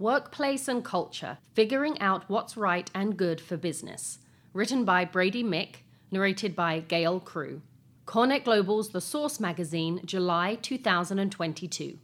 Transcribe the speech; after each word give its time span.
Workplace 0.00 0.66
and 0.66 0.84
Culture 0.84 1.38
Figuring 1.52 2.00
Out 2.00 2.28
What's 2.28 2.56
Right 2.56 2.90
and 2.96 3.16
Good 3.16 3.40
for 3.40 3.56
Business. 3.56 4.18
Written 4.52 4.84
by 4.84 5.04
Brady 5.04 5.44
Mick, 5.44 5.82
narrated 6.10 6.56
by 6.56 6.80
Gail 6.80 7.20
Crew. 7.20 7.62
CoreNet 8.04 8.42
Global's 8.42 8.88
The 8.88 9.00
Source 9.00 9.38
magazine, 9.38 10.00
July 10.04 10.56
2022. 10.56 12.00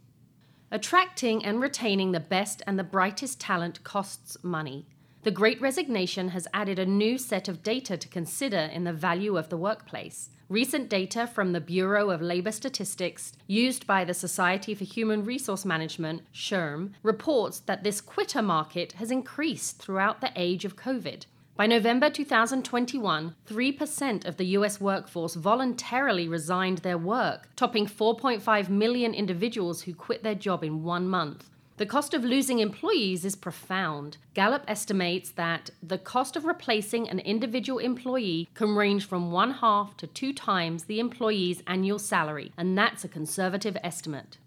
Attracting 0.71 1.43
and 1.43 1.59
retaining 1.59 2.13
the 2.13 2.21
best 2.21 2.61
and 2.65 2.79
the 2.79 2.83
brightest 2.85 3.41
talent 3.41 3.83
costs 3.83 4.37
money. 4.41 4.87
The 5.23 5.31
Great 5.31 5.59
Resignation 5.59 6.29
has 6.29 6.47
added 6.53 6.79
a 6.79 6.85
new 6.85 7.17
set 7.17 7.49
of 7.49 7.61
data 7.61 7.97
to 7.97 8.07
consider 8.07 8.57
in 8.57 8.85
the 8.85 8.93
value 8.93 9.35
of 9.35 9.49
the 9.49 9.57
workplace. 9.57 10.29
Recent 10.51 10.89
data 10.89 11.27
from 11.27 11.53
the 11.53 11.61
Bureau 11.61 12.09
of 12.09 12.21
Labor 12.21 12.51
Statistics, 12.51 13.31
used 13.47 13.87
by 13.87 14.03
the 14.03 14.13
Society 14.13 14.75
for 14.75 14.83
Human 14.83 15.23
Resource 15.23 15.63
Management, 15.63 16.23
SHRM, 16.33 16.91
reports 17.03 17.59
that 17.59 17.85
this 17.85 18.01
quitter 18.01 18.41
market 18.41 18.91
has 18.99 19.11
increased 19.11 19.77
throughout 19.77 20.19
the 20.19 20.33
age 20.35 20.65
of 20.65 20.75
COVID. 20.75 21.23
By 21.55 21.67
November 21.67 22.09
2021, 22.09 23.33
3% 23.49 24.25
of 24.25 24.35
the 24.35 24.47
US 24.57 24.81
workforce 24.81 25.35
voluntarily 25.35 26.27
resigned 26.27 26.79
their 26.79 26.97
work, 26.97 27.47
topping 27.55 27.87
4.5 27.87 28.67
million 28.67 29.13
individuals 29.13 29.83
who 29.83 29.93
quit 29.93 30.21
their 30.21 30.35
job 30.35 30.65
in 30.65 30.83
one 30.83 31.07
month. 31.07 31.49
The 31.81 31.87
cost 31.87 32.13
of 32.13 32.23
losing 32.23 32.59
employees 32.59 33.25
is 33.25 33.35
profound. 33.35 34.19
Gallup 34.35 34.63
estimates 34.67 35.31
that 35.31 35.71
the 35.81 35.97
cost 35.97 36.35
of 36.35 36.45
replacing 36.45 37.09
an 37.09 37.17
individual 37.17 37.79
employee 37.79 38.49
can 38.53 38.75
range 38.75 39.07
from 39.07 39.31
one 39.31 39.49
half 39.49 39.97
to 39.97 40.05
two 40.05 40.31
times 40.31 40.83
the 40.83 40.99
employee's 40.99 41.63
annual 41.65 41.97
salary, 41.97 42.51
and 42.55 42.77
that's 42.77 43.03
a 43.03 43.07
conservative 43.07 43.75
estimate. 43.83 44.37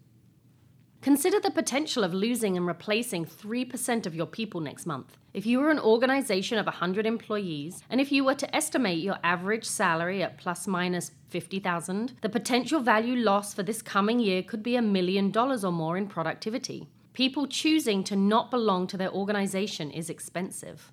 Consider 1.03 1.41
the 1.41 1.51
potential 1.51 2.05
of 2.05 2.15
losing 2.15 2.57
and 2.57 2.69
replacing 2.69 3.27
3% 3.27 4.07
of 4.07 4.15
your 4.15 4.27
people 4.27 4.61
next 4.61 4.87
month. 4.87 5.17
If 5.33 5.45
you 5.45 5.59
were 5.59 5.73
an 5.73 5.81
organization 5.81 6.59
of 6.59 6.67
100 6.67 7.05
employees, 7.05 7.83
and 7.91 8.01
if 8.01 8.13
you 8.13 8.23
were 8.23 8.37
to 8.37 8.55
estimate 8.55 9.03
your 9.03 9.19
average 9.25 9.65
salary 9.65 10.23
at 10.23 10.39
plus 10.39 10.69
minus 10.69 11.11
50,000, 11.31 12.15
the 12.21 12.29
potential 12.29 12.79
value 12.79 13.17
loss 13.17 13.53
for 13.53 13.65
this 13.65 13.83
coming 13.83 14.21
year 14.21 14.45
could 14.45 14.63
be 14.63 14.77
a 14.77 14.83
million 14.83 15.33
dollars 15.33 15.65
or 15.65 15.73
more 15.73 15.97
in 15.97 16.07
productivity. 16.07 16.87
People 17.15 17.47
choosing 17.47 18.03
to 18.05 18.17
not 18.17 18.51
belong 18.51 18.89
to 18.89 18.97
their 18.97 19.13
organization 19.13 19.93
is 19.93 20.11
expensive. 20.11 20.91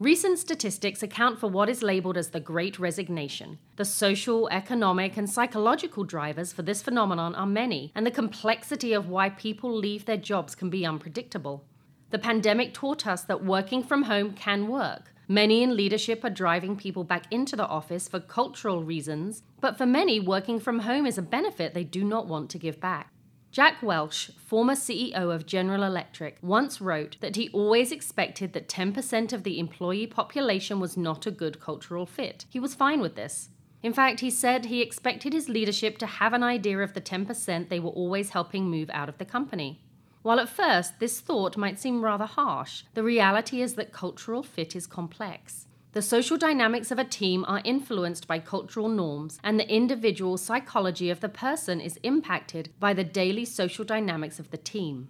Recent 0.00 0.38
statistics 0.38 1.02
account 1.02 1.38
for 1.38 1.48
what 1.48 1.68
is 1.68 1.82
labeled 1.82 2.16
as 2.16 2.30
the 2.30 2.40
Great 2.40 2.78
Resignation. 2.78 3.58
The 3.76 3.84
social, 3.84 4.48
economic, 4.48 5.18
and 5.18 5.28
psychological 5.28 6.04
drivers 6.04 6.54
for 6.54 6.62
this 6.62 6.80
phenomenon 6.80 7.34
are 7.34 7.46
many, 7.46 7.92
and 7.94 8.06
the 8.06 8.10
complexity 8.10 8.94
of 8.94 9.10
why 9.10 9.28
people 9.28 9.70
leave 9.70 10.06
their 10.06 10.16
jobs 10.16 10.54
can 10.54 10.70
be 10.70 10.86
unpredictable. 10.86 11.66
The 12.08 12.18
pandemic 12.18 12.72
taught 12.72 13.06
us 13.06 13.24
that 13.24 13.44
working 13.44 13.82
from 13.82 14.04
home 14.04 14.32
can 14.32 14.68
work. 14.68 15.12
Many 15.28 15.62
in 15.62 15.76
leadership 15.76 16.24
are 16.24 16.30
driving 16.30 16.76
people 16.76 17.04
back 17.04 17.30
into 17.30 17.56
the 17.56 17.66
office 17.66 18.08
for 18.08 18.20
cultural 18.20 18.82
reasons, 18.82 19.42
but 19.60 19.76
for 19.76 19.84
many, 19.84 20.18
working 20.18 20.60
from 20.60 20.78
home 20.78 21.04
is 21.04 21.18
a 21.18 21.22
benefit 21.22 21.74
they 21.74 21.84
do 21.84 22.04
not 22.04 22.26
want 22.26 22.48
to 22.48 22.58
give 22.58 22.80
back. 22.80 23.12
Jack 23.50 23.82
Welch, 23.82 24.30
former 24.36 24.74
CEO 24.74 25.34
of 25.34 25.46
General 25.46 25.82
Electric, 25.82 26.36
once 26.42 26.82
wrote 26.82 27.16
that 27.20 27.36
he 27.36 27.48
always 27.48 27.90
expected 27.90 28.52
that 28.52 28.68
10% 28.68 29.32
of 29.32 29.42
the 29.42 29.58
employee 29.58 30.06
population 30.06 30.80
was 30.80 30.98
not 30.98 31.26
a 31.26 31.30
good 31.30 31.58
cultural 31.58 32.04
fit. 32.04 32.44
He 32.50 32.60
was 32.60 32.74
fine 32.74 33.00
with 33.00 33.14
this. 33.14 33.48
In 33.82 33.94
fact, 33.94 34.20
he 34.20 34.30
said 34.30 34.66
he 34.66 34.82
expected 34.82 35.32
his 35.32 35.48
leadership 35.48 35.96
to 35.98 36.06
have 36.06 36.34
an 36.34 36.42
idea 36.42 36.78
of 36.80 36.92
the 36.92 37.00
10% 37.00 37.68
they 37.68 37.80
were 37.80 37.90
always 37.90 38.30
helping 38.30 38.68
move 38.68 38.90
out 38.92 39.08
of 39.08 39.16
the 39.16 39.24
company. 39.24 39.80
While 40.22 40.40
at 40.40 40.48
first 40.50 40.98
this 40.98 41.20
thought 41.20 41.56
might 41.56 41.78
seem 41.78 42.04
rather 42.04 42.26
harsh, 42.26 42.82
the 42.92 43.02
reality 43.02 43.62
is 43.62 43.74
that 43.74 43.92
cultural 43.92 44.42
fit 44.42 44.76
is 44.76 44.86
complex. 44.86 45.67
The 45.92 46.02
social 46.02 46.36
dynamics 46.36 46.90
of 46.90 46.98
a 46.98 47.04
team 47.04 47.46
are 47.48 47.62
influenced 47.64 48.28
by 48.28 48.40
cultural 48.40 48.88
norms, 48.88 49.38
and 49.42 49.58
the 49.58 49.74
individual 49.74 50.36
psychology 50.36 51.08
of 51.08 51.20
the 51.20 51.30
person 51.30 51.80
is 51.80 51.98
impacted 52.02 52.70
by 52.78 52.92
the 52.92 53.04
daily 53.04 53.46
social 53.46 53.86
dynamics 53.86 54.38
of 54.38 54.50
the 54.50 54.58
team. 54.58 55.08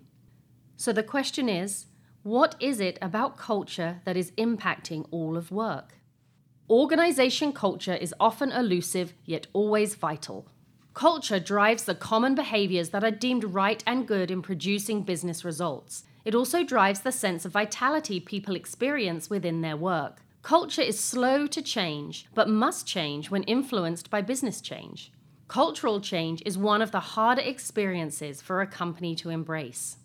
So 0.76 0.92
the 0.92 1.02
question 1.02 1.48
is 1.48 1.86
what 2.22 2.54
is 2.60 2.78
it 2.78 2.98
about 3.02 3.36
culture 3.36 4.00
that 4.04 4.16
is 4.16 4.30
impacting 4.32 5.06
all 5.10 5.36
of 5.36 5.50
work? 5.50 5.94
Organization 6.70 7.52
culture 7.52 7.94
is 7.94 8.14
often 8.20 8.52
elusive, 8.52 9.14
yet 9.24 9.46
always 9.52 9.94
vital. 9.94 10.46
Culture 10.94 11.40
drives 11.40 11.84
the 11.84 11.94
common 11.94 12.34
behaviors 12.34 12.90
that 12.90 13.02
are 13.02 13.10
deemed 13.10 13.44
right 13.44 13.82
and 13.86 14.06
good 14.06 14.30
in 14.30 14.42
producing 14.42 15.02
business 15.02 15.44
results. 15.44 16.04
It 16.24 16.34
also 16.34 16.62
drives 16.62 17.00
the 17.00 17.12
sense 17.12 17.44
of 17.44 17.52
vitality 17.52 18.20
people 18.20 18.54
experience 18.54 19.30
within 19.30 19.62
their 19.62 19.76
work. 19.76 20.22
Culture 20.48 20.80
is 20.80 20.98
slow 20.98 21.46
to 21.46 21.60
change, 21.60 22.24
but 22.32 22.48
must 22.48 22.86
change 22.86 23.28
when 23.30 23.42
influenced 23.42 24.08
by 24.08 24.22
business 24.22 24.62
change. 24.62 25.12
Cultural 25.46 26.00
change 26.00 26.42
is 26.46 26.56
one 26.56 26.80
of 26.80 26.90
the 26.90 27.00
harder 27.00 27.42
experiences 27.42 28.40
for 28.40 28.62
a 28.62 28.66
company 28.66 29.14
to 29.16 29.28
embrace. 29.28 29.98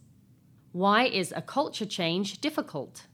Why 0.74 1.06
is 1.06 1.34
a 1.34 1.42
culture 1.42 1.86
change 1.86 2.42
difficult? 2.42 3.08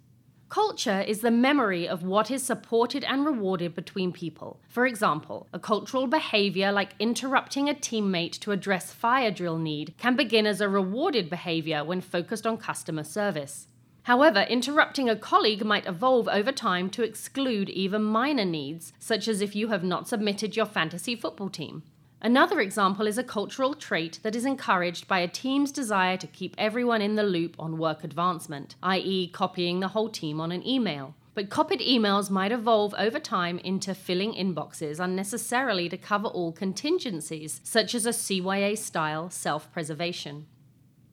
Culture 0.49 1.01
is 1.01 1.21
the 1.21 1.29
memory 1.29 1.87
of 1.87 2.01
what 2.01 2.31
is 2.31 2.41
supported 2.41 3.03
and 3.03 3.23
rewarded 3.23 3.75
between 3.75 4.11
people. 4.11 4.59
For 4.67 4.87
example, 4.87 5.45
a 5.53 5.59
cultural 5.59 6.07
behavior 6.07 6.71
like 6.71 6.95
interrupting 6.97 7.69
a 7.69 7.75
teammate 7.75 8.39
to 8.39 8.53
address 8.53 8.91
fire 8.91 9.29
drill 9.29 9.59
need 9.59 9.93
can 9.99 10.15
begin 10.15 10.47
as 10.47 10.61
a 10.61 10.67
rewarded 10.67 11.29
behavior 11.29 11.83
when 11.83 12.01
focused 12.01 12.47
on 12.47 12.57
customer 12.57 13.03
service. 13.03 13.67
However, 14.03 14.41
interrupting 14.49 15.09
a 15.09 15.15
colleague 15.15 15.63
might 15.63 15.85
evolve 15.85 16.27
over 16.27 16.51
time 16.51 16.89
to 16.91 17.03
exclude 17.03 17.69
even 17.69 18.03
minor 18.03 18.45
needs, 18.45 18.93
such 18.99 19.27
as 19.27 19.41
if 19.41 19.55
you 19.55 19.67
have 19.67 19.83
not 19.83 20.07
submitted 20.07 20.55
your 20.55 20.65
fantasy 20.65 21.15
football 21.15 21.49
team. 21.49 21.83
Another 22.21 22.59
example 22.59 23.07
is 23.07 23.17
a 23.17 23.23
cultural 23.23 23.73
trait 23.73 24.19
that 24.23 24.35
is 24.35 24.45
encouraged 24.45 25.07
by 25.07 25.19
a 25.19 25.27
team's 25.27 25.71
desire 25.71 26.17
to 26.17 26.27
keep 26.27 26.53
everyone 26.57 27.01
in 27.01 27.15
the 27.15 27.23
loop 27.23 27.55
on 27.57 27.77
work 27.77 28.03
advancement, 28.03 28.75
i.e., 28.83 29.29
copying 29.29 29.79
the 29.79 29.89
whole 29.89 30.09
team 30.09 30.41
on 30.41 30.51
an 30.51 30.67
email. 30.67 31.15
But 31.33 31.49
copied 31.49 31.79
emails 31.79 32.29
might 32.29 32.51
evolve 32.51 32.93
over 32.97 33.19
time 33.19 33.59
into 33.59 33.95
filling 33.95 34.33
inboxes 34.33 34.99
unnecessarily 34.99 35.87
to 35.87 35.97
cover 35.97 36.27
all 36.27 36.51
contingencies, 36.51 37.61
such 37.63 37.95
as 37.95 38.05
a 38.05 38.09
CYA 38.09 38.77
style 38.77 39.29
self 39.29 39.71
preservation. 39.71 40.47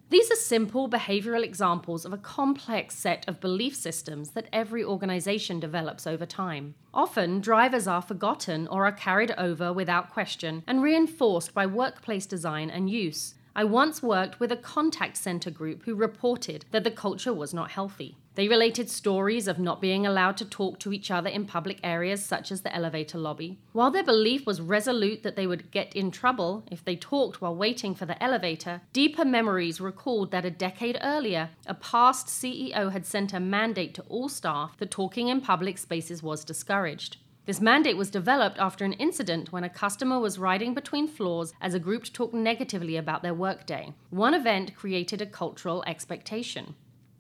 These 0.09 0.31
are 0.31 0.37
simple 0.37 0.89
behavioral 0.89 1.43
examples 1.43 2.05
of 2.05 2.13
a 2.13 2.19
complex 2.19 2.95
set 2.95 3.29
of 3.29 3.41
belief 3.41 3.75
systems 3.75 4.31
that 4.31 4.49
every 4.53 4.85
organization 4.85 5.59
develops 5.59 6.07
over 6.07 6.25
time. 6.25 6.77
Often, 6.95 7.41
drivers 7.41 7.89
are 7.89 8.01
forgotten 8.01 8.69
or 8.69 8.87
are 8.87 8.93
carried 8.93 9.33
over 9.33 9.73
without 9.73 10.13
question 10.13 10.63
and 10.65 10.81
reinforced 10.81 11.55
by 11.55 11.67
workplace 11.67 12.25
design 12.25 12.71
and 12.71 12.89
use. 12.89 13.35
I 13.59 13.65
once 13.65 14.03
worked 14.03 14.39
with 14.39 14.53
a 14.53 14.57
contact 14.57 15.17
center 15.17 15.51
group 15.51 15.85
who 15.85 15.95
reported 15.95 16.67
that 16.73 16.85
the 16.85 16.91
culture 16.91 17.33
was 17.33 17.55
not 17.55 17.71
healthy. 17.71 18.19
They 18.35 18.49
related 18.49 18.91
stories 18.91 19.49
of 19.49 19.59
not 19.59 19.81
being 19.81 20.07
allowed 20.07 20.37
to 20.37 20.45
talk 20.45 20.79
to 20.81 20.93
each 20.93 21.11
other 21.11 21.31
in 21.31 21.47
public 21.47 21.81
areas 21.83 22.23
such 22.23 22.53
as 22.53 22.61
the 22.61 22.77
elevator 22.77 23.17
lobby. 23.17 23.57
While 23.73 23.91
their 23.91 24.05
belief 24.05 24.45
was 24.45 24.61
resolute 24.61 25.23
that 25.23 25.37
they 25.37 25.47
would 25.47 25.71
get 25.71 25.97
in 25.97 26.11
trouble 26.11 26.65
if 26.71 26.85
they 26.85 26.97
talked 26.97 27.41
while 27.41 27.57
waiting 27.57 27.95
for 27.95 28.05
the 28.05 28.23
elevator, 28.23 28.83
deeper 28.93 29.25
memories 29.25 29.81
recalled 29.81 30.33
that 30.33 30.45
a 30.45 30.51
decade 30.51 30.99
earlier, 31.03 31.49
a 31.67 31.73
past 31.73 32.27
CEO 32.27 32.93
had 32.93 33.07
sent 33.07 33.33
a 33.33 33.41
mandate 33.41 33.95
to 33.95 34.03
all 34.11 34.29
staff 34.29 34.77
that 34.77 34.91
talking 34.91 35.29
in 35.29 35.41
public 35.41 35.79
spaces 35.79 36.23
was 36.23 36.45
discouraged. 36.45 37.17
This 37.47 37.61
mandate 37.61 37.97
was 37.97 38.11
developed 38.11 38.59
after 38.59 38.85
an 38.85 38.95
incident 38.95 39.53
when 39.53 39.63
a 39.63 39.69
customer 39.69 40.19
was 40.19 40.37
riding 40.37 40.75
between 40.75 41.07
floors 41.07 41.53
as 41.61 41.75
a 41.75 41.79
group 41.79 42.13
talked 42.13 42.35
negatively 42.35 42.97
about 42.97 43.23
their 43.23 43.35
workday. 43.35 43.95
One 44.11 44.35
event 44.35 44.75
created 44.75 45.23
a 45.23 45.27
cultural 45.27 45.85
expectation. 45.87 46.75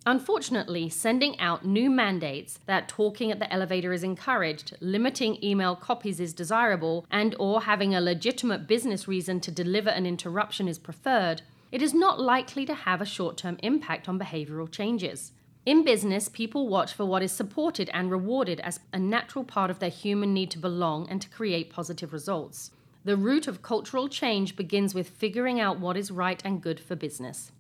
Unfortunately, 0.04 0.88
sending 0.88 1.38
out 1.38 1.64
new 1.64 1.88
mandates 1.90 2.58
that 2.66 2.88
talking 2.88 3.30
at 3.30 3.38
the 3.38 3.52
elevator 3.52 3.92
is 3.92 4.02
encouraged, 4.02 4.76
limiting 4.80 5.42
email 5.44 5.76
copies 5.76 6.18
is 6.18 6.32
desirable, 6.32 7.06
and 7.08 7.36
or 7.38 7.62
having 7.62 7.94
a 7.94 8.00
legitimate 8.00 8.66
business 8.66 9.06
reason 9.06 9.38
to 9.40 9.52
deliver 9.52 9.90
an 9.90 10.06
interruption 10.06 10.66
is 10.66 10.78
preferred, 10.78 11.42
it 11.70 11.82
is 11.82 11.94
not 11.94 12.20
likely 12.20 12.66
to 12.66 12.74
have 12.74 13.00
a 13.00 13.06
short-term 13.06 13.58
impact 13.62 14.08
on 14.08 14.18
behavioral 14.18 14.70
changes. 14.70 15.32
In 15.66 15.82
business, 15.82 16.28
people 16.28 16.68
watch 16.68 16.92
for 16.92 17.04
what 17.04 17.24
is 17.24 17.32
supported 17.32 17.90
and 17.92 18.08
rewarded 18.08 18.60
as 18.60 18.78
a 18.92 19.00
natural 19.00 19.44
part 19.44 19.68
of 19.68 19.80
their 19.80 19.90
human 19.90 20.32
need 20.32 20.48
to 20.52 20.60
belong 20.60 21.08
and 21.10 21.20
to 21.20 21.28
create 21.28 21.70
positive 21.70 22.12
results. 22.12 22.70
The 23.04 23.16
root 23.16 23.48
of 23.48 23.62
cultural 23.62 24.08
change 24.08 24.54
begins 24.54 24.94
with 24.94 25.08
figuring 25.08 25.58
out 25.58 25.80
what 25.80 25.96
is 25.96 26.12
right 26.12 26.40
and 26.44 26.62
good 26.62 26.78
for 26.78 26.94
business. 26.94 27.50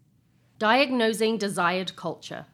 Diagnosing 0.60 1.36
desired 1.36 1.96
culture. 1.96 2.46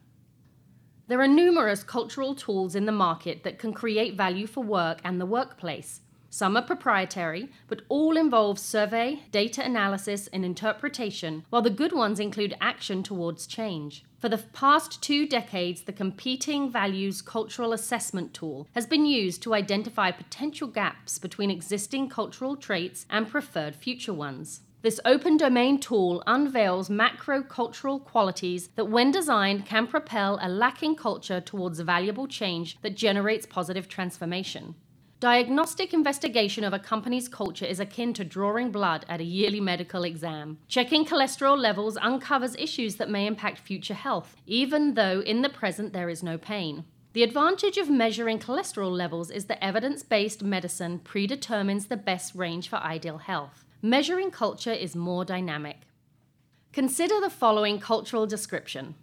There 1.08 1.20
are 1.20 1.28
numerous 1.28 1.82
cultural 1.82 2.34
tools 2.34 2.74
in 2.74 2.86
the 2.86 2.90
market 2.92 3.44
that 3.44 3.58
can 3.58 3.74
create 3.74 4.16
value 4.16 4.46
for 4.46 4.62
work 4.62 5.02
and 5.04 5.20
the 5.20 5.26
workplace. 5.26 6.00
Some 6.34 6.56
are 6.56 6.62
proprietary, 6.62 7.50
but 7.68 7.82
all 7.90 8.16
involve 8.16 8.58
survey, 8.58 9.20
data 9.32 9.62
analysis, 9.62 10.28
and 10.28 10.46
interpretation, 10.46 11.44
while 11.50 11.60
the 11.60 11.68
good 11.68 11.92
ones 11.92 12.18
include 12.18 12.56
action 12.58 13.02
towards 13.02 13.46
change. 13.46 14.02
For 14.18 14.30
the 14.30 14.38
past 14.38 15.02
two 15.02 15.28
decades, 15.28 15.82
the 15.82 15.92
Competing 15.92 16.70
Values 16.70 17.20
Cultural 17.20 17.74
Assessment 17.74 18.32
tool 18.32 18.66
has 18.74 18.86
been 18.86 19.04
used 19.04 19.42
to 19.42 19.52
identify 19.52 20.10
potential 20.10 20.68
gaps 20.68 21.18
between 21.18 21.50
existing 21.50 22.08
cultural 22.08 22.56
traits 22.56 23.04
and 23.10 23.28
preferred 23.28 23.76
future 23.76 24.14
ones. 24.14 24.62
This 24.80 25.00
open 25.04 25.36
domain 25.36 25.80
tool 25.80 26.22
unveils 26.26 26.88
macro 26.88 27.42
cultural 27.42 28.00
qualities 28.00 28.68
that, 28.76 28.88
when 28.88 29.10
designed, 29.10 29.66
can 29.66 29.86
propel 29.86 30.38
a 30.40 30.48
lacking 30.48 30.96
culture 30.96 31.42
towards 31.42 31.80
valuable 31.80 32.26
change 32.26 32.80
that 32.80 32.96
generates 32.96 33.44
positive 33.44 33.86
transformation. 33.86 34.76
Diagnostic 35.22 35.94
investigation 35.94 36.64
of 36.64 36.72
a 36.72 36.80
company's 36.80 37.28
culture 37.28 37.64
is 37.64 37.78
akin 37.78 38.12
to 38.14 38.24
drawing 38.24 38.72
blood 38.72 39.06
at 39.08 39.20
a 39.20 39.24
yearly 39.24 39.60
medical 39.60 40.02
exam. 40.02 40.58
Checking 40.66 41.04
cholesterol 41.04 41.56
levels 41.56 41.96
uncovers 41.98 42.56
issues 42.56 42.96
that 42.96 43.08
may 43.08 43.28
impact 43.28 43.60
future 43.60 43.94
health, 43.94 44.34
even 44.48 44.94
though 44.94 45.20
in 45.20 45.42
the 45.42 45.48
present 45.48 45.92
there 45.92 46.08
is 46.08 46.24
no 46.24 46.38
pain. 46.38 46.84
The 47.12 47.22
advantage 47.22 47.78
of 47.78 47.88
measuring 47.88 48.40
cholesterol 48.40 48.90
levels 48.90 49.30
is 49.30 49.44
that 49.44 49.64
evidence 49.64 50.02
based 50.02 50.42
medicine 50.42 50.98
predetermines 50.98 51.86
the 51.86 51.96
best 51.96 52.34
range 52.34 52.68
for 52.68 52.78
ideal 52.78 53.18
health. 53.18 53.64
Measuring 53.80 54.32
culture 54.32 54.72
is 54.72 54.96
more 54.96 55.24
dynamic. 55.24 55.82
Consider 56.72 57.20
the 57.20 57.30
following 57.30 57.78
cultural 57.78 58.26
description. 58.26 58.96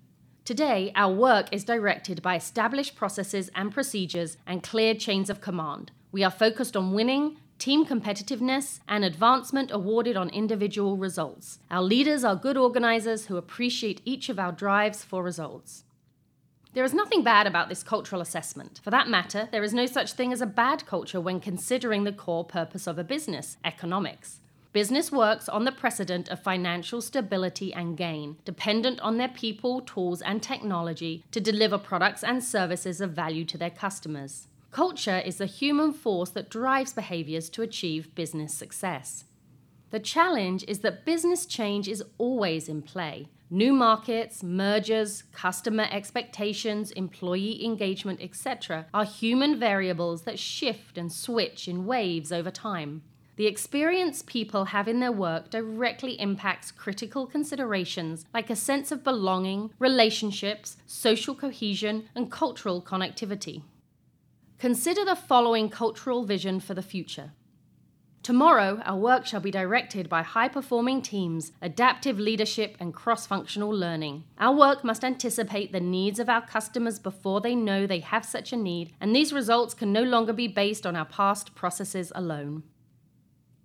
Today, 0.43 0.91
our 0.95 1.13
work 1.13 1.47
is 1.53 1.63
directed 1.63 2.21
by 2.21 2.35
established 2.35 2.97
processes 2.97 3.49
and 3.55 3.71
procedures 3.71 4.35
and 4.45 4.61
clear 4.61 4.93
chains 4.93 5.29
of 5.29 5.39
command. 5.39 5.93
We 6.11 6.23
are 6.23 6.31
focused 6.31 6.75
on 6.75 6.93
winning, 6.93 7.37
team 7.59 7.85
competitiveness, 7.85 8.79
and 8.87 9.05
advancement 9.05 9.69
awarded 9.69 10.17
on 10.17 10.29
individual 10.29 10.97
results. 10.97 11.59
Our 11.69 11.83
leaders 11.83 12.23
are 12.23 12.35
good 12.35 12.57
organizers 12.57 13.27
who 13.27 13.37
appreciate 13.37 14.01
each 14.05 14.27
of 14.27 14.39
our 14.39 14.51
drives 14.51 15.03
for 15.03 15.21
results. 15.21 15.83
There 16.73 16.83
is 16.83 16.93
nothing 16.93 17.23
bad 17.23 17.45
about 17.45 17.69
this 17.69 17.83
cultural 17.83 18.21
assessment. 18.21 18.79
For 18.83 18.89
that 18.89 19.07
matter, 19.07 19.49
there 19.51 19.63
is 19.63 19.73
no 19.73 19.85
such 19.85 20.13
thing 20.13 20.33
as 20.33 20.41
a 20.41 20.47
bad 20.47 20.85
culture 20.87 21.21
when 21.21 21.39
considering 21.39 22.05
the 22.05 22.11
core 22.11 22.45
purpose 22.45 22.87
of 22.87 22.97
a 22.97 23.03
business 23.03 23.57
economics. 23.63 24.39
Business 24.71 25.11
works 25.11 25.49
on 25.49 25.65
the 25.65 25.71
precedent 25.71 26.29
of 26.29 26.41
financial 26.41 27.01
stability 27.01 27.73
and 27.73 27.97
gain, 27.97 28.37
dependent 28.45 28.99
on 29.01 29.17
their 29.17 29.27
people, 29.27 29.81
tools, 29.81 30.21
and 30.21 30.41
technology 30.41 31.23
to 31.31 31.39
deliver 31.39 31.79
products 31.79 32.23
and 32.23 32.43
services 32.43 33.01
of 33.01 33.11
value 33.11 33.45
to 33.45 33.57
their 33.57 33.71
customers. 33.71 34.47
Culture 34.71 35.17
is 35.25 35.37
the 35.37 35.47
human 35.47 35.91
force 35.91 36.29
that 36.31 36.49
drives 36.49 36.93
behaviors 36.93 37.49
to 37.49 37.63
achieve 37.63 38.13
business 38.13 38.53
success. 38.53 39.25
The 39.89 39.99
challenge 39.99 40.63
is 40.67 40.79
that 40.79 41.05
business 41.05 41.47
change 41.47 41.87
is 41.87 42.03
always 42.19 42.69
in 42.69 42.83
play. 42.83 43.29
New 43.49 43.73
markets, 43.73 44.43
mergers, 44.43 45.23
customer 45.31 45.87
expectations, 45.89 46.91
employee 46.91 47.65
engagement, 47.65 48.21
etc., 48.21 48.85
are 48.93 49.05
human 49.05 49.59
variables 49.59 50.21
that 50.21 50.37
shift 50.37 50.99
and 50.99 51.11
switch 51.11 51.67
in 51.67 51.87
waves 51.87 52.31
over 52.31 52.51
time. 52.51 53.01
The 53.37 53.47
experience 53.47 54.21
people 54.21 54.65
have 54.65 54.87
in 54.87 54.99
their 54.99 55.11
work 55.11 55.49
directly 55.49 56.19
impacts 56.19 56.71
critical 56.71 57.25
considerations 57.25 58.25
like 58.35 58.51
a 58.51 58.55
sense 58.55 58.91
of 58.91 59.03
belonging, 59.03 59.71
relationships, 59.79 60.77
social 60.85 61.33
cohesion, 61.33 62.07
and 62.13 62.31
cultural 62.31 62.83
connectivity. 62.83 63.63
Consider 64.59 65.05
the 65.05 65.15
following 65.15 65.69
cultural 65.69 66.25
vision 66.25 66.59
for 66.59 66.73
the 66.73 66.81
future. 66.81 67.31
Tomorrow, 68.21 68.81
our 68.83 68.97
work 68.97 69.25
shall 69.25 69.39
be 69.39 69.51
directed 69.51 70.09
by 70.09 70.21
high 70.21 70.49
performing 70.49 71.01
teams, 71.01 71.53
adaptive 71.61 72.19
leadership, 72.19 72.75
and 72.77 72.93
cross 72.93 73.25
functional 73.25 73.69
learning. 73.69 74.25
Our 74.37 74.53
work 74.53 74.83
must 74.83 75.05
anticipate 75.05 75.71
the 75.71 75.79
needs 75.79 76.19
of 76.19 76.27
our 76.27 76.45
customers 76.45 76.99
before 76.99 77.39
they 77.39 77.55
know 77.55 77.87
they 77.87 78.01
have 78.01 78.25
such 78.25 78.51
a 78.51 78.57
need, 78.57 78.93
and 78.99 79.15
these 79.15 79.31
results 79.31 79.73
can 79.73 79.93
no 79.93 80.03
longer 80.03 80.33
be 80.33 80.49
based 80.49 80.85
on 80.85 80.97
our 80.97 81.05
past 81.05 81.55
processes 81.55 82.11
alone. 82.13 82.63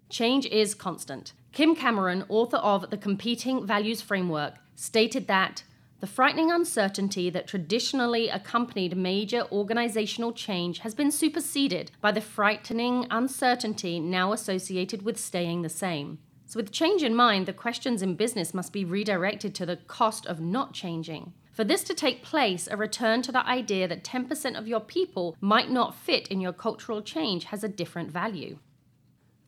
Change 0.09 0.47
is 0.47 0.75
constant. 0.75 1.33
Kim 1.51 1.75
Cameron, 1.75 2.25
author 2.29 2.59
of 2.59 2.91
The 2.91 2.97
Competing 2.97 3.67
Values 3.67 4.01
Framework, 4.01 4.55
stated 4.77 5.27
that 5.27 5.65
the 6.05 6.11
frightening 6.11 6.53
uncertainty 6.53 7.31
that 7.31 7.47
traditionally 7.47 8.29
accompanied 8.29 8.95
major 8.95 9.47
organizational 9.51 10.35
change 10.35 10.81
has 10.81 10.95
been 10.95 11.11
superseded 11.11 11.91
by 12.03 12.13
the 12.13 12.21
frightening 12.21 13.07
uncertainty 13.11 13.99
now 13.99 14.31
associated 14.31 15.01
with 15.01 15.19
staying 15.19 15.63
the 15.63 15.69
same. 15.71 16.19
So, 16.45 16.59
with 16.59 16.71
change 16.71 17.03
in 17.03 17.15
mind, 17.15 17.47
the 17.47 17.55
questions 17.55 18.03
in 18.03 18.17
business 18.17 18.53
must 18.53 18.71
be 18.71 18.85
redirected 18.85 19.55
to 19.55 19.65
the 19.65 19.77
cost 19.77 20.27
of 20.27 20.41
not 20.41 20.75
changing. 20.75 21.33
For 21.55 21.65
this 21.65 21.83
to 21.85 21.95
take 21.95 22.23
place, 22.23 22.69
a 22.71 22.77
return 22.77 23.23
to 23.23 23.33
the 23.33 23.47
idea 23.49 23.89
that 23.89 24.05
10% 24.05 24.59
of 24.59 24.69
your 24.69 24.81
people 24.81 25.39
might 25.41 25.71
not 25.71 25.95
fit 25.95 26.29
in 26.29 26.39
your 26.39 26.53
cultural 26.53 27.01
change 27.01 27.45
has 27.45 27.65
a 27.65 27.77
different 27.81 28.11
value. 28.11 28.59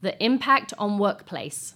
The 0.00 0.16
impact 0.24 0.72
on 0.78 0.98
workplace. 0.98 1.74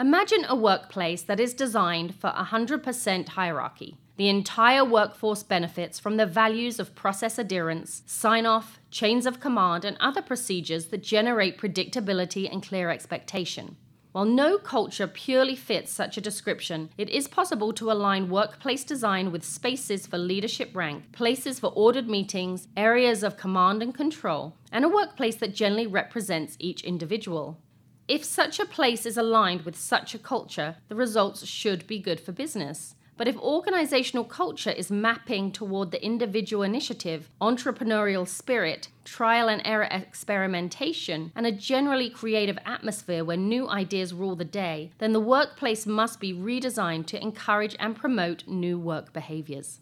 Imagine 0.00 0.46
a 0.48 0.56
workplace 0.56 1.20
that 1.20 1.38
is 1.38 1.52
designed 1.52 2.14
for 2.14 2.30
100% 2.30 3.28
hierarchy. 3.28 3.98
The 4.20 4.28
entire 4.28 4.84
workforce 4.84 5.42
benefits 5.42 5.98
from 5.98 6.18
the 6.18 6.26
values 6.26 6.78
of 6.78 6.94
process 6.94 7.38
adherence, 7.38 8.02
sign 8.04 8.44
off, 8.44 8.78
chains 8.90 9.24
of 9.24 9.40
command, 9.40 9.82
and 9.82 9.96
other 9.98 10.20
procedures 10.20 10.88
that 10.88 11.02
generate 11.02 11.56
predictability 11.56 12.46
and 12.52 12.62
clear 12.62 12.90
expectation. 12.90 13.78
While 14.12 14.26
no 14.26 14.58
culture 14.58 15.06
purely 15.06 15.56
fits 15.56 15.90
such 15.90 16.18
a 16.18 16.20
description, 16.20 16.90
it 16.98 17.08
is 17.08 17.28
possible 17.28 17.72
to 17.72 17.90
align 17.90 18.28
workplace 18.28 18.84
design 18.84 19.32
with 19.32 19.42
spaces 19.42 20.06
for 20.06 20.18
leadership 20.18 20.76
rank, 20.76 21.12
places 21.12 21.58
for 21.58 21.68
ordered 21.68 22.06
meetings, 22.06 22.68
areas 22.76 23.22
of 23.22 23.38
command 23.38 23.82
and 23.82 23.94
control, 23.94 24.54
and 24.70 24.84
a 24.84 24.90
workplace 24.90 25.36
that 25.36 25.54
generally 25.54 25.86
represents 25.86 26.56
each 26.58 26.84
individual. 26.84 27.58
If 28.06 28.24
such 28.24 28.60
a 28.60 28.66
place 28.66 29.06
is 29.06 29.16
aligned 29.16 29.62
with 29.62 29.76
such 29.76 30.14
a 30.14 30.18
culture, 30.18 30.76
the 30.88 30.94
results 30.94 31.46
should 31.46 31.86
be 31.86 31.98
good 31.98 32.20
for 32.20 32.32
business. 32.32 32.96
But 33.20 33.28
if 33.28 33.36
organizational 33.36 34.24
culture 34.24 34.70
is 34.70 34.90
mapping 34.90 35.52
toward 35.52 35.90
the 35.90 36.02
individual 36.02 36.62
initiative, 36.62 37.28
entrepreneurial 37.38 38.26
spirit, 38.26 38.88
trial 39.04 39.46
and 39.46 39.60
error 39.62 39.88
experimentation, 39.90 41.30
and 41.36 41.44
a 41.44 41.52
generally 41.52 42.08
creative 42.08 42.56
atmosphere 42.64 43.22
where 43.22 43.36
new 43.36 43.68
ideas 43.68 44.14
rule 44.14 44.36
the 44.36 44.46
day, 44.46 44.92
then 44.96 45.12
the 45.12 45.20
workplace 45.20 45.86
must 45.86 46.18
be 46.18 46.32
redesigned 46.32 47.04
to 47.08 47.20
encourage 47.20 47.76
and 47.78 47.94
promote 47.94 48.48
new 48.48 48.78
work 48.78 49.12
behaviors. 49.12 49.80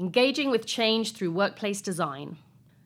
Engaging 0.00 0.50
with 0.50 0.66
change 0.66 1.12
through 1.12 1.30
workplace 1.30 1.80
design. 1.80 2.36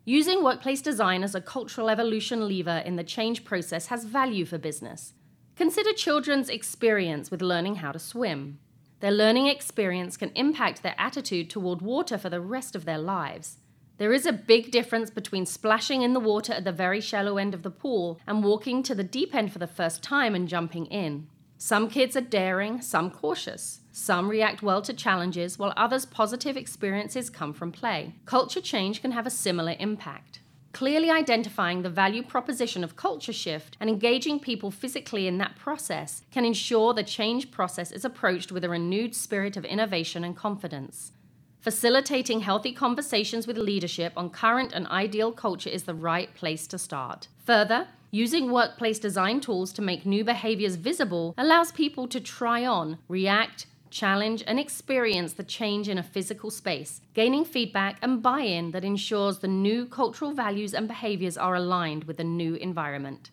Using 0.05 0.45
workplace 0.45 0.83
design 0.83 1.23
as 1.23 1.35
a 1.35 1.41
cultural 1.41 1.89
evolution 1.89 2.47
lever 2.47 2.83
in 2.85 2.97
the 2.97 3.03
change 3.03 3.47
process 3.47 3.87
has 3.87 4.05
value 4.05 4.45
for 4.45 4.59
business. 4.59 5.15
Consider 5.57 5.95
children's 5.95 6.51
experience 6.51 7.31
with 7.31 7.41
learning 7.41 7.77
how 7.77 7.93
to 7.93 7.99
swim. 7.99 8.59
Their 9.01 9.13
learning 9.13 9.47
experience 9.47 10.17
can 10.17 10.33
impact 10.35 10.83
their 10.83 10.95
attitude 10.99 11.51
toward 11.51 11.83
water 11.83 12.19
for 12.19 12.29
the 12.29 12.41
rest 12.41 12.75
of 12.75 12.85
their 12.85 12.99
lives. 12.99 13.59
There 13.99 14.13
is 14.13 14.27
a 14.27 14.33
big 14.33 14.71
difference 14.71 15.11
between 15.11 15.47
splashing 15.47 16.03
in 16.03 16.15
the 16.15 16.21
water 16.21 16.53
at 16.53 16.65
the 16.65 16.73
very 16.73 17.01
shallow 17.01 17.37
end 17.37 17.55
of 17.55 17.63
the 17.63 17.71
pool 17.71 18.21
and 18.27 18.45
walking 18.45 18.83
to 18.85 18.95
the 18.95 19.05
deep 19.05 19.35
end 19.35 19.53
for 19.53 19.59
the 19.59 19.67
first 19.67 20.03
time 20.03 20.35
and 20.35 20.49
jumping 20.49 20.87
in. 20.87 21.29
Some 21.59 21.89
kids 21.89 22.17
are 22.17 22.21
daring, 22.21 22.81
some 22.81 23.11
cautious. 23.11 23.81
Some 23.91 24.29
react 24.29 24.63
well 24.63 24.81
to 24.83 24.93
challenges, 24.93 25.59
while 25.59 25.75
others' 25.77 26.07
positive 26.07 26.57
experiences 26.57 27.31
come 27.31 27.53
from 27.53 27.73
play. 27.73 28.15
Culture 28.27 28.61
change 28.61 29.03
can 29.03 29.11
have 29.11 29.27
a 29.27 29.31
similar 29.31 29.75
impact. 29.81 30.39
Clearly 30.73 31.11
identifying 31.11 31.83
the 31.83 31.91
value 31.91 32.23
proposition 32.23 32.85
of 32.85 32.95
culture 32.95 33.33
shift 33.33 33.77
and 33.81 33.89
engaging 33.89 34.39
people 34.39 34.71
physically 34.71 35.27
in 35.27 35.39
that 35.39 35.57
process 35.57 36.23
can 36.31 36.45
ensure 36.45 36.93
the 36.93 37.03
change 37.03 37.51
process 37.51 37.91
is 37.91 38.05
approached 38.05 38.53
with 38.53 38.65
a 38.65 38.69
renewed 38.69 39.15
spirit 39.15 39.57
of 39.57 39.65
innovation 39.65 40.25
and 40.25 40.37
confidence. 40.37 41.13
Facilitating 41.61 42.41
healthy 42.41 42.73
conversations 42.73 43.47
with 43.47 43.59
leadership 43.59 44.13
on 44.17 44.31
current 44.31 44.73
and 44.73 44.87
ideal 44.89 45.33
culture 45.33 45.71
is 45.71 45.83
the 45.85 45.95
right 45.95 46.33
place 46.35 46.67
to 46.69 46.79
start. 46.79 47.29
Further, 47.45 47.89
using 48.11 48.53
workplace 48.53 48.99
design 48.99 49.41
tools 49.41 49.73
to 49.73 49.83
make 49.83 50.07
new 50.07 50.23
behaviors 50.23 50.77
visible 50.77 51.35
allows 51.37 51.73
people 51.73 52.07
to 52.09 52.21
try 52.21 52.65
on, 52.65 52.99
react, 53.09 53.67
challenge, 53.91 54.43
and 54.47 54.59
experience 54.59 55.33
the 55.33 55.43
change 55.43 55.89
in 55.89 55.99
a 55.99 56.03
physical 56.03 56.51
space, 56.51 57.01
gaining 57.15 57.45
feedback 57.45 57.99
and 58.03 58.23
buy 58.23 58.41
in 58.41 58.71
that 58.73 58.85
ensures 58.85 59.39
the 59.39 59.49
new 59.49 59.87
cultural 59.87 60.33
values 60.33 60.75
and 60.75 60.89
behaviors 60.89 61.37
are 61.37 61.55
aligned 61.55 62.05
with 62.05 62.17
the 62.17 62.25
new 62.25 62.55
environment. 62.55 63.31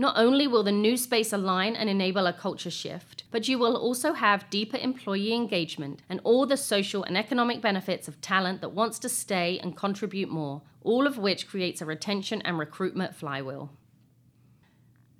Not 0.00 0.16
only 0.16 0.46
will 0.46 0.62
the 0.62 0.72
new 0.72 0.96
space 0.96 1.30
align 1.30 1.76
and 1.76 1.90
enable 1.90 2.26
a 2.26 2.32
culture 2.32 2.70
shift, 2.70 3.24
but 3.30 3.48
you 3.48 3.58
will 3.58 3.76
also 3.76 4.14
have 4.14 4.48
deeper 4.48 4.78
employee 4.78 5.34
engagement 5.34 6.00
and 6.08 6.20
all 6.24 6.46
the 6.46 6.56
social 6.56 7.04
and 7.04 7.18
economic 7.18 7.60
benefits 7.60 8.08
of 8.08 8.18
talent 8.22 8.62
that 8.62 8.70
wants 8.70 8.98
to 9.00 9.10
stay 9.10 9.58
and 9.58 9.76
contribute 9.76 10.30
more, 10.30 10.62
all 10.82 11.06
of 11.06 11.18
which 11.18 11.46
creates 11.46 11.82
a 11.82 11.84
retention 11.84 12.40
and 12.46 12.58
recruitment 12.58 13.14
flywheel. 13.14 13.70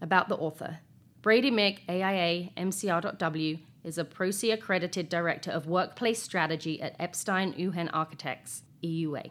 About 0.00 0.30
the 0.30 0.36
author 0.36 0.78
Brady 1.20 1.50
Mick, 1.50 1.80
AIA, 1.86 2.48
MCR.W, 2.56 3.58
is 3.84 3.98
a 3.98 4.04
Prosci 4.04 4.52
accredited 4.52 5.08
director 5.08 5.50
of 5.50 5.66
workplace 5.66 6.22
strategy 6.22 6.80
at 6.80 6.96
Epstein 6.98 7.52
Uhen 7.54 7.90
Architects, 7.92 8.62
EUA. 8.82 9.30